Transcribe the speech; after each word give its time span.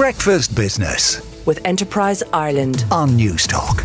Breakfast 0.00 0.56
Business 0.56 1.20
with 1.44 1.60
Enterprise 1.66 2.22
Ireland. 2.32 2.86
on 2.90 3.16
News 3.16 3.46
Talk. 3.46 3.84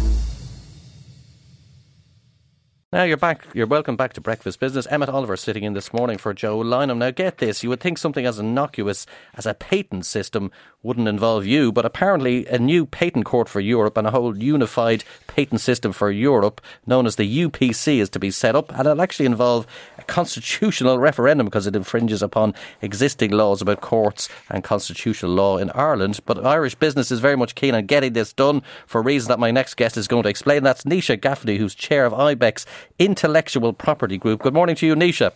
Now 2.95 3.03
you're 3.03 3.17
back. 3.17 3.45
You're 3.53 3.67
welcome 3.67 3.97
back 3.97 4.13
to 4.13 4.21
Breakfast 4.21 4.61
Business. 4.61 4.87
Emmett 4.89 5.09
Oliver 5.09 5.35
sitting 5.35 5.65
in 5.65 5.73
this 5.73 5.91
morning 5.91 6.17
for 6.17 6.33
Joe 6.33 6.59
Lynam. 6.59 6.99
Now 6.99 7.11
get 7.11 7.39
this, 7.39 7.61
you 7.61 7.67
would 7.67 7.81
think 7.81 7.97
something 7.97 8.25
as 8.25 8.39
innocuous 8.39 9.05
as 9.33 9.45
a 9.45 9.53
patent 9.53 10.05
system 10.05 10.49
wouldn't 10.81 11.09
involve 11.09 11.45
you, 11.45 11.73
but 11.73 11.83
apparently 11.83 12.45
a 12.45 12.57
new 12.57 12.85
patent 12.85 13.25
court 13.25 13.49
for 13.49 13.59
Europe 13.59 13.97
and 13.97 14.07
a 14.07 14.11
whole 14.11 14.37
unified 14.37 15.03
patent 15.27 15.59
system 15.59 15.91
for 15.91 16.09
Europe, 16.09 16.61
known 16.87 17.05
as 17.05 17.17
the 17.17 17.43
UPC, 17.43 17.97
is 17.97 18.09
to 18.11 18.19
be 18.19 18.31
set 18.31 18.55
up, 18.55 18.71
and 18.71 18.87
it'll 18.87 19.01
actually 19.01 19.25
involve 19.25 19.67
a 19.94 19.94
constitutional 20.07 20.99
referendum 20.99 21.45
because 21.45 21.67
it 21.67 21.75
infringes 21.75 22.21
upon 22.21 22.53
existing 22.81 23.31
laws 23.31 23.61
about 23.61 23.81
courts 23.81 24.29
and 24.49 24.63
constitutional 24.63 25.31
law 25.31 25.57
in 25.57 25.69
Ireland. 25.71 26.19
But 26.25 26.45
Irish 26.45 26.75
business 26.75 27.11
is 27.11 27.19
very 27.19 27.35
much 27.35 27.55
keen 27.55 27.75
on 27.75 27.85
getting 27.85 28.13
this 28.13 28.33
done 28.33 28.61
for 28.87 29.01
reasons 29.01 29.27
that 29.29 29.39
my 29.39 29.51
next 29.51 29.75
guest 29.75 29.97
is 29.97 30.07
going 30.07 30.23
to 30.23 30.29
explain. 30.29 30.63
That's 30.63 30.83
Nisha 30.83 31.19
Gaffney, 31.19 31.57
who's 31.57 31.75
chair 31.75 32.05
of 32.05 32.13
IBEC's 32.13 32.65
Intellectual 32.99 33.73
Property 33.73 34.17
Group. 34.17 34.41
Good 34.41 34.53
morning 34.53 34.75
to 34.77 34.85
you, 34.85 34.95
Nisha. 34.95 35.31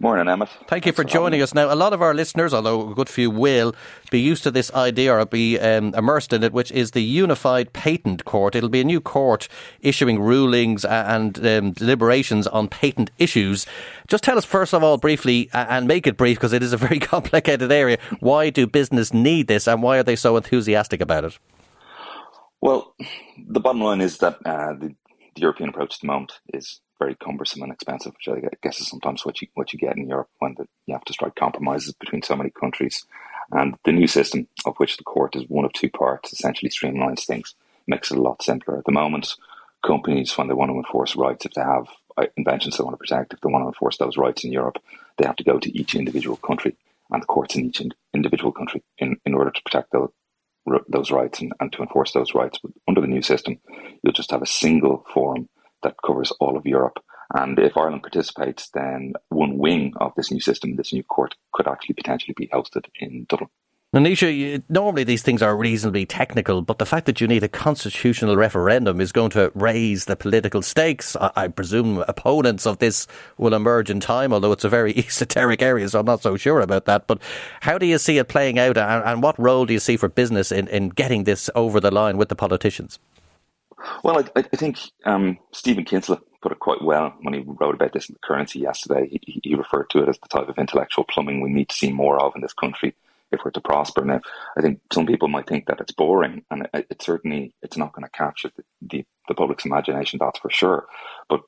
Morning, 0.00 0.26
Emmett. 0.26 0.48
Thank 0.66 0.84
you 0.86 0.92
for 0.92 1.04
joining 1.04 1.42
us. 1.42 1.54
Now, 1.54 1.72
a 1.72 1.76
lot 1.76 1.92
of 1.92 2.02
our 2.02 2.12
listeners, 2.12 2.52
although 2.52 2.90
a 2.90 2.94
good 2.94 3.08
few 3.08 3.30
will, 3.30 3.72
be 4.10 4.20
used 4.20 4.42
to 4.42 4.50
this 4.50 4.72
idea 4.72 5.14
or 5.14 5.24
be 5.24 5.60
um, 5.60 5.94
immersed 5.94 6.32
in 6.32 6.42
it, 6.42 6.52
which 6.52 6.72
is 6.72 6.90
the 6.90 7.02
Unified 7.02 7.72
Patent 7.72 8.24
Court. 8.24 8.56
It'll 8.56 8.68
be 8.68 8.80
a 8.80 8.84
new 8.84 9.00
court 9.00 9.46
issuing 9.80 10.18
rulings 10.18 10.84
and 10.84 11.38
um, 11.46 11.70
deliberations 11.72 12.48
on 12.48 12.66
patent 12.66 13.12
issues. 13.18 13.64
Just 14.08 14.24
tell 14.24 14.36
us, 14.36 14.44
first 14.44 14.74
of 14.74 14.82
all, 14.82 14.98
briefly, 14.98 15.48
and 15.52 15.86
make 15.86 16.06
it 16.06 16.16
brief 16.16 16.38
because 16.38 16.52
it 16.52 16.64
is 16.64 16.72
a 16.72 16.78
very 16.78 16.98
complicated 17.14 17.70
area. 17.70 17.98
Why 18.18 18.50
do 18.50 18.66
business 18.66 19.12
need 19.12 19.46
this 19.46 19.68
and 19.68 19.82
why 19.82 19.98
are 19.98 20.02
they 20.02 20.16
so 20.16 20.36
enthusiastic 20.36 21.00
about 21.00 21.24
it? 21.24 21.38
Well, 22.60 22.94
the 23.38 23.60
bottom 23.60 23.82
line 23.82 24.00
is 24.00 24.18
that 24.18 24.38
uh, 24.44 24.72
the, 24.72 24.94
the 25.34 25.40
European 25.40 25.68
approach 25.68 25.94
at 25.94 26.00
the 26.00 26.06
moment 26.08 26.32
is 26.52 26.80
very 27.02 27.16
cumbersome 27.16 27.62
and 27.62 27.72
expensive, 27.72 28.12
which 28.14 28.28
I 28.28 28.48
guess 28.62 28.80
is 28.80 28.88
sometimes 28.88 29.24
what 29.24 29.40
you 29.40 29.48
what 29.54 29.72
you 29.72 29.78
get 29.78 29.96
in 29.96 30.08
Europe 30.08 30.28
when 30.38 30.54
the, 30.56 30.66
you 30.86 30.94
have 30.94 31.04
to 31.04 31.12
strike 31.12 31.34
compromises 31.34 31.92
between 31.94 32.22
so 32.22 32.36
many 32.36 32.50
countries. 32.50 33.04
And 33.50 33.76
the 33.84 33.92
new 33.92 34.06
system, 34.06 34.46
of 34.64 34.76
which 34.76 34.96
the 34.96 35.04
court 35.04 35.36
is 35.36 35.44
one 35.48 35.64
of 35.64 35.72
two 35.72 35.90
parts, 35.90 36.32
essentially 36.32 36.70
streamlines 36.70 37.26
things, 37.26 37.54
makes 37.86 38.10
it 38.10 38.18
a 38.18 38.22
lot 38.22 38.42
simpler. 38.42 38.78
At 38.78 38.84
the 38.86 38.92
moment, 38.92 39.34
companies, 39.84 40.36
when 40.38 40.48
they 40.48 40.54
want 40.54 40.70
to 40.70 40.76
enforce 40.76 41.16
rights, 41.16 41.44
if 41.44 41.52
they 41.52 41.62
have 41.62 41.86
uh, 42.16 42.26
inventions 42.36 42.76
they 42.76 42.84
want 42.84 42.94
to 42.94 43.04
protect, 43.04 43.34
if 43.34 43.40
they 43.40 43.50
want 43.50 43.64
to 43.64 43.68
enforce 43.68 43.98
those 43.98 44.16
rights 44.16 44.44
in 44.44 44.52
Europe, 44.52 44.78
they 45.18 45.26
have 45.26 45.36
to 45.36 45.44
go 45.44 45.58
to 45.58 45.78
each 45.78 45.94
individual 45.94 46.36
country 46.36 46.76
and 47.10 47.22
the 47.22 47.26
courts 47.26 47.56
in 47.56 47.66
each 47.66 47.82
individual 48.14 48.52
country 48.52 48.82
in, 48.98 49.16
in 49.26 49.34
order 49.34 49.50
to 49.50 49.62
protect 49.62 49.92
those 49.92 50.10
those 50.88 51.10
rights 51.10 51.40
and, 51.40 51.52
and 51.58 51.72
to 51.72 51.82
enforce 51.82 52.12
those 52.12 52.34
rights. 52.34 52.56
But 52.62 52.70
under 52.86 53.00
the 53.00 53.08
new 53.08 53.20
system, 53.22 53.58
you'll 54.00 54.12
just 54.12 54.30
have 54.30 54.42
a 54.42 54.46
single 54.46 55.04
forum 55.12 55.48
that 55.82 55.96
covers 56.04 56.32
all 56.40 56.56
of 56.56 56.66
Europe. 56.66 56.98
And 57.34 57.58
if 57.58 57.76
Ireland 57.76 58.02
participates, 58.02 58.68
then 58.70 59.14
one 59.28 59.56
wing 59.56 59.94
of 59.96 60.12
this 60.16 60.30
new 60.30 60.40
system, 60.40 60.76
this 60.76 60.92
new 60.92 61.02
court, 61.02 61.34
could 61.52 61.66
actually 61.66 61.94
potentially 61.94 62.34
be 62.36 62.48
hosted 62.48 62.86
in 62.96 63.24
Dublin. 63.28 63.48
Now, 63.94 64.00
Nisha, 64.00 64.34
you, 64.34 64.62
normally 64.70 65.04
these 65.04 65.22
things 65.22 65.42
are 65.42 65.54
reasonably 65.54 66.06
technical, 66.06 66.62
but 66.62 66.78
the 66.78 66.86
fact 66.86 67.04
that 67.04 67.20
you 67.20 67.28
need 67.28 67.44
a 67.44 67.48
constitutional 67.48 68.38
referendum 68.38 69.02
is 69.02 69.12
going 69.12 69.28
to 69.32 69.52
raise 69.54 70.06
the 70.06 70.16
political 70.16 70.62
stakes. 70.62 71.14
I, 71.16 71.30
I 71.36 71.48
presume 71.48 72.02
opponents 72.08 72.66
of 72.66 72.78
this 72.78 73.06
will 73.36 73.52
emerge 73.52 73.90
in 73.90 74.00
time, 74.00 74.32
although 74.32 74.52
it's 74.52 74.64
a 74.64 74.70
very 74.70 74.94
esoteric 74.96 75.60
area, 75.60 75.86
so 75.90 76.00
I'm 76.00 76.06
not 76.06 76.22
so 76.22 76.38
sure 76.38 76.60
about 76.60 76.86
that. 76.86 77.06
But 77.06 77.20
how 77.60 77.76
do 77.76 77.84
you 77.84 77.98
see 77.98 78.16
it 78.16 78.28
playing 78.28 78.58
out, 78.58 78.78
and, 78.78 79.04
and 79.04 79.22
what 79.22 79.38
role 79.38 79.66
do 79.66 79.74
you 79.74 79.78
see 79.78 79.98
for 79.98 80.08
business 80.08 80.50
in, 80.50 80.68
in 80.68 80.88
getting 80.88 81.24
this 81.24 81.50
over 81.54 81.78
the 81.78 81.90
line 81.90 82.16
with 82.16 82.30
the 82.30 82.34
politicians? 82.34 82.98
Well, 84.02 84.24
I, 84.36 84.40
I 84.40 84.56
think 84.56 84.78
um, 85.04 85.38
Stephen 85.52 85.84
Kinsella 85.84 86.20
put 86.40 86.52
it 86.52 86.58
quite 86.58 86.82
well 86.82 87.14
when 87.22 87.34
he 87.34 87.44
wrote 87.46 87.74
about 87.74 87.92
this 87.92 88.08
in 88.08 88.14
the 88.14 88.26
currency 88.26 88.58
yesterday. 88.58 89.08
He, 89.08 89.40
he 89.42 89.54
referred 89.54 89.90
to 89.90 90.02
it 90.02 90.08
as 90.08 90.18
the 90.18 90.28
type 90.28 90.48
of 90.48 90.58
intellectual 90.58 91.04
plumbing 91.04 91.40
we 91.40 91.50
need 91.50 91.68
to 91.68 91.74
see 91.74 91.92
more 91.92 92.20
of 92.20 92.32
in 92.34 92.42
this 92.42 92.52
country 92.52 92.94
if 93.30 93.40
we're 93.44 93.50
to 93.52 93.60
prosper. 93.60 94.04
Now, 94.04 94.20
I 94.56 94.60
think 94.60 94.80
some 94.92 95.06
people 95.06 95.28
might 95.28 95.46
think 95.46 95.66
that 95.66 95.80
it's 95.80 95.92
boring, 95.92 96.44
and 96.50 96.68
it, 96.74 96.86
it 96.90 97.02
certainly 97.02 97.54
it's 97.62 97.76
not 97.76 97.92
going 97.92 98.04
to 98.04 98.10
capture 98.10 98.50
the, 98.56 98.64
the, 98.82 99.04
the, 99.28 99.34
public's 99.34 99.64
imagination. 99.64 100.18
That's 100.20 100.38
for 100.38 100.50
sure. 100.50 100.86
But 101.28 101.40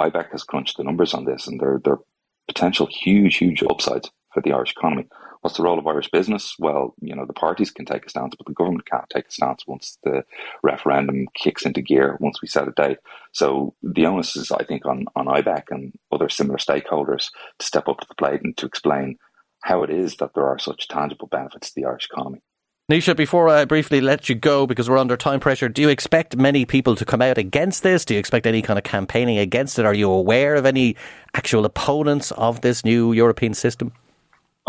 IBEC 0.00 0.32
has 0.32 0.42
crunched 0.42 0.76
the 0.76 0.84
numbers 0.84 1.14
on 1.14 1.24
this, 1.24 1.46
and 1.46 1.60
there 1.60 1.80
there 1.84 1.94
are 1.94 2.00
potential 2.48 2.88
huge, 2.90 3.36
huge 3.36 3.62
upsides 3.62 4.10
for 4.32 4.40
the 4.42 4.52
Irish 4.52 4.72
economy. 4.72 5.06
What's 5.40 5.56
the 5.56 5.62
role 5.62 5.78
of 5.78 5.86
Irish 5.86 6.10
business? 6.10 6.54
Well, 6.58 6.94
you 7.00 7.14
know, 7.14 7.24
the 7.24 7.32
parties 7.32 7.70
can 7.70 7.86
take 7.86 8.04
a 8.04 8.10
stance, 8.10 8.34
but 8.36 8.46
the 8.46 8.52
government 8.52 8.84
can't 8.84 9.08
take 9.08 9.28
a 9.28 9.30
stance 9.30 9.66
once 9.66 9.98
the 10.04 10.24
referendum 10.62 11.28
kicks 11.34 11.64
into 11.64 11.80
gear, 11.80 12.18
once 12.20 12.42
we 12.42 12.48
set 12.48 12.68
a 12.68 12.72
date. 12.72 12.98
So 13.32 13.74
the 13.82 14.06
onus 14.06 14.36
is, 14.36 14.52
I 14.52 14.64
think, 14.64 14.84
on, 14.84 15.06
on 15.16 15.26
IBEC 15.26 15.64
and 15.70 15.94
other 16.12 16.28
similar 16.28 16.58
stakeholders 16.58 17.28
to 17.58 17.66
step 17.66 17.88
up 17.88 18.00
to 18.00 18.06
the 18.08 18.14
plate 18.16 18.42
and 18.42 18.56
to 18.58 18.66
explain 18.66 19.16
how 19.62 19.82
it 19.82 19.90
is 19.90 20.16
that 20.16 20.34
there 20.34 20.46
are 20.46 20.58
such 20.58 20.88
tangible 20.88 21.28
benefits 21.28 21.68
to 21.68 21.80
the 21.80 21.86
Irish 21.86 22.08
economy. 22.10 22.42
Nisha, 22.90 23.16
before 23.16 23.48
I 23.48 23.64
briefly 23.66 24.00
let 24.00 24.28
you 24.28 24.34
go, 24.34 24.66
because 24.66 24.90
we're 24.90 24.98
under 24.98 25.16
time 25.16 25.38
pressure, 25.38 25.68
do 25.68 25.80
you 25.80 25.88
expect 25.88 26.36
many 26.36 26.64
people 26.64 26.96
to 26.96 27.04
come 27.04 27.22
out 27.22 27.38
against 27.38 27.84
this? 27.84 28.04
Do 28.04 28.14
you 28.14 28.20
expect 28.20 28.48
any 28.48 28.62
kind 28.62 28.78
of 28.78 28.82
campaigning 28.82 29.38
against 29.38 29.78
it? 29.78 29.86
Are 29.86 29.94
you 29.94 30.10
aware 30.10 30.56
of 30.56 30.66
any 30.66 30.96
actual 31.34 31.64
opponents 31.64 32.32
of 32.32 32.62
this 32.62 32.84
new 32.84 33.12
European 33.12 33.54
system? 33.54 33.92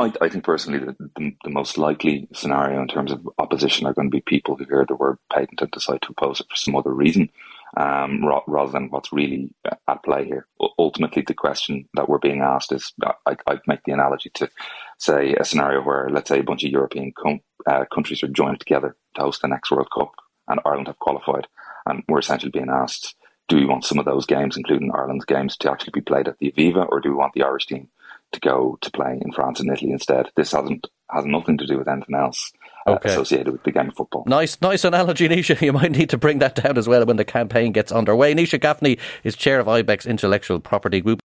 I, 0.02 0.12
I 0.22 0.30
think 0.30 0.44
personally 0.44 0.80
the, 0.80 0.96
the, 1.16 1.36
the, 1.44 1.50
most 1.50 1.78
likely 1.78 2.28
scenario 2.34 2.82
in 2.82 2.88
terms 2.88 3.12
of 3.12 3.28
opposition 3.38 3.86
are 3.86 3.94
going 3.94 4.10
to 4.10 4.16
be 4.16 4.22
people 4.22 4.56
who 4.56 4.66
hear 4.66 4.86
the 4.88 4.96
word 4.96 5.18
patent 5.32 5.62
and 5.62 5.72
decide 5.72 6.02
to 6.04 6.10
oppose 6.12 6.40
it 6.40 6.48
for 6.50 6.56
some 6.56 6.76
other 6.76 6.92
reason, 6.92 7.30
um, 7.78 8.26
ra- 8.26 8.44
rather 8.48 8.72
than 8.72 8.90
what's 8.90 9.14
really 9.14 9.54
at 9.88 10.04
play 10.04 10.26
here. 10.26 10.48
U- 10.60 10.70
ultimately, 10.80 11.24
the 11.26 11.34
question 11.34 11.88
that 11.94 12.10
we're 12.10 12.20
being 12.20 12.42
asked 12.42 12.72
is 12.72 12.94
I, 13.04 13.38
I'd 13.48 13.68
make 13.68 13.84
the 13.86 13.94
analogy 13.94 14.32
to, 14.36 14.50
say, 14.98 15.34
a 15.36 15.46
scenario 15.46 15.82
where, 15.82 16.10
let's 16.10 16.30
say, 16.30 16.40
a 16.40 16.44
bunch 16.44 16.64
of 16.64 16.72
European 16.72 17.14
com- 17.18 17.42
uh, 17.68 17.86
countries 17.94 18.24
are 18.24 18.28
joined 18.28 18.60
together 18.60 18.96
to 19.16 19.22
host 19.22 19.42
the 19.42 19.48
next 19.48 19.72
World 19.72 19.90
Cup 19.94 20.14
and 20.48 20.60
Ireland 20.66 20.88
have 20.88 21.00
qualified. 21.00 21.48
And 21.86 22.04
we're 22.08 22.20
essentially 22.20 22.52
being 22.52 22.70
asked, 22.70 23.16
do 23.48 23.56
we 23.56 23.66
want 23.66 23.86
some 23.86 24.00
of 24.00 24.06
those 24.06 24.26
games, 24.26 24.58
including 24.58 24.92
Ireland's 24.94 25.26
games, 25.26 25.58
to 25.58 25.72
actually 25.72 25.92
be 25.94 26.02
played 26.02 26.28
at 26.28 26.38
the 26.40 26.52
Aviva, 26.52 26.88
or 26.90 27.00
do 27.00 27.10
we 27.10 27.16
want 27.16 27.34
the 27.34 27.44
Irish 27.44 27.68
team 27.68 27.90
to 28.34 28.40
go 28.40 28.78
to 28.82 28.92
play 28.92 29.20
in 29.22 29.32
France 29.32 29.60
and 29.60 29.72
Italy 29.72 29.92
instead. 29.92 30.30
This 30.36 30.52
hasn't 30.52 30.88
has 31.10 31.26
nothing 31.26 31.58
to 31.58 31.66
do 31.66 31.78
with 31.78 31.88
anything 31.88 32.16
else 32.16 32.52
uh, 32.88 32.92
okay. 32.92 33.10
associated 33.10 33.52
with 33.52 33.64
the 33.64 33.72
game 33.72 33.90
of 33.90 33.96
football. 33.96 34.24
Nice, 34.28 34.60
nice 34.62 34.84
analogy, 34.84 35.28
Nisha. 35.28 35.60
You 35.62 35.74
might 35.74 35.92
need 35.92 36.10
to 36.10 36.18
bring 36.18 36.40
that 36.40 36.56
down 36.56 36.78
as 36.78 36.88
well 36.88 37.06
when 37.06 37.18
the 37.18 37.26
campaign 37.26 37.72
gets 37.72 37.92
underway. 37.92 38.34
Nisha 38.34 38.60
Gaffney 38.60 38.98
is 39.24 39.36
chair 39.36 39.60
of 39.60 39.68
IBEC's 39.68 40.06
Intellectual 40.06 40.60
Property 40.60 41.02
Group. 41.02 41.20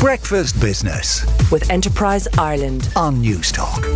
Breakfast 0.00 0.58
Business 0.60 1.24
with 1.50 1.68
Enterprise 1.70 2.26
Ireland 2.38 2.90
on 2.96 3.20
News 3.20 3.52
Talk. 3.52 3.86